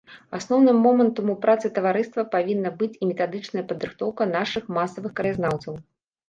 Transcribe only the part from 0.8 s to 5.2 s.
момантам у працы таварыства павінна быць і метадычная падрыхтоўка нашых масавых